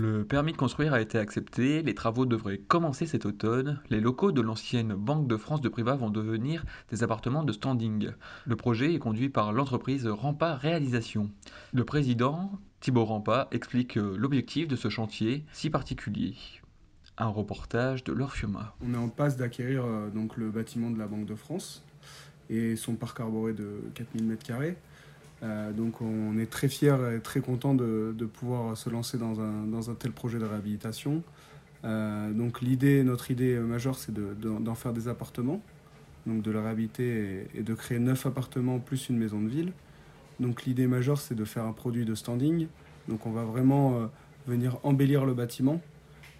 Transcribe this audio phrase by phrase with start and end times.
[0.00, 3.80] Le permis de construire a été accepté, les travaux devraient commencer cet automne.
[3.90, 8.10] Les locaux de l'ancienne Banque de France de Privat vont devenir des appartements de standing.
[8.46, 11.30] Le projet est conduit par l'entreprise Rampa Réalisation.
[11.72, 16.36] Le président, Thibaut Rampa, explique l'objectif de ce chantier si particulier.
[17.16, 18.76] Un reportage de Laure Fiuma.
[18.80, 21.82] On est en passe d'acquérir euh, donc le bâtiment de la Banque de France
[22.48, 24.74] et son parc arboré de 4000 m2.
[25.42, 29.94] Euh, donc on est très fiers et très content de, pouvoir se lancer dans un,
[29.94, 31.22] tel projet de réhabilitation.
[31.84, 35.62] Euh, donc l'idée, notre idée majeure, c'est d'en faire des appartements,
[36.26, 39.72] donc de la réhabiliter et, de créer neuf appartements plus une maison de ville.
[40.40, 42.66] Donc l'idée majeure, c'est de faire un produit de standing.
[43.08, 44.06] Donc on va vraiment euh,
[44.46, 45.80] venir embellir le bâtiment.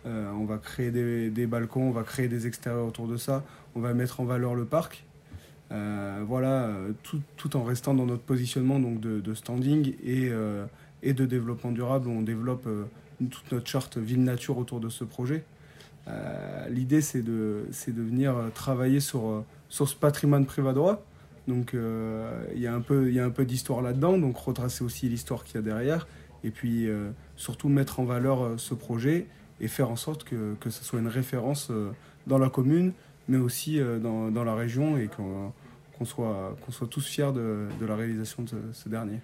[0.05, 3.45] on va créer des, balcons, on va créer des extérieurs autour de ça,
[3.75, 5.05] on va mettre en valeur le parc.
[5.71, 10.65] Euh, voilà, euh, tout, en restant dans notre positionnement donc de, standing et, euh,
[11.03, 12.09] et, de développement durable.
[12.09, 12.69] On développe
[13.31, 15.45] toute notre charte ville-nature autour de ce projet.
[16.71, 21.05] L'idée, c'est de, de venir travailler sur, sur ce patrimoine privadois.
[21.49, 25.59] Donc, il y a un peu, peu d'histoire là-dedans, donc retracer aussi l'histoire qu'il y
[25.59, 26.09] a derrière.
[26.45, 26.89] Et puis,
[27.37, 29.27] surtout mettre en valeur ce projet
[29.61, 31.71] et faire en sorte que, que ce soit une référence
[32.27, 32.93] dans la commune,
[33.29, 35.09] mais aussi dans, dans la région et
[35.99, 39.21] qu'on soit, qu'on soit tous fiers de, la réalisation de ce dernier.